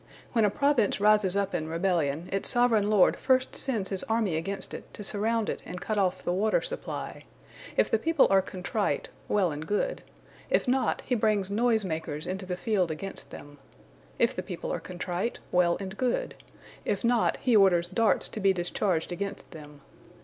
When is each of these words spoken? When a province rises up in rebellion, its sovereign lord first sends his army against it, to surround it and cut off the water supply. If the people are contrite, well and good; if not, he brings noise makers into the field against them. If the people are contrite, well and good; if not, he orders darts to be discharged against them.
When 0.33 0.45
a 0.45 0.49
province 0.49 0.99
rises 0.99 1.37
up 1.37 1.53
in 1.53 1.67
rebellion, 1.67 2.27
its 2.31 2.49
sovereign 2.49 2.89
lord 2.89 3.15
first 3.17 3.55
sends 3.55 3.89
his 3.91 4.01
army 4.05 4.35
against 4.35 4.73
it, 4.73 4.91
to 4.95 5.03
surround 5.03 5.47
it 5.47 5.61
and 5.63 5.79
cut 5.79 5.99
off 5.99 6.23
the 6.23 6.33
water 6.33 6.59
supply. 6.59 7.25
If 7.77 7.91
the 7.91 7.99
people 7.99 8.25
are 8.31 8.41
contrite, 8.41 9.09
well 9.27 9.51
and 9.51 9.67
good; 9.67 10.01
if 10.49 10.67
not, 10.67 11.03
he 11.05 11.13
brings 11.13 11.51
noise 11.51 11.85
makers 11.85 12.25
into 12.25 12.47
the 12.47 12.57
field 12.57 12.89
against 12.89 13.29
them. 13.29 13.59
If 14.17 14.35
the 14.35 14.41
people 14.41 14.73
are 14.73 14.79
contrite, 14.79 15.37
well 15.51 15.77
and 15.79 15.95
good; 15.95 16.33
if 16.83 17.03
not, 17.05 17.37
he 17.39 17.55
orders 17.55 17.87
darts 17.87 18.27
to 18.29 18.39
be 18.39 18.53
discharged 18.53 19.11
against 19.11 19.51
them. 19.51 19.81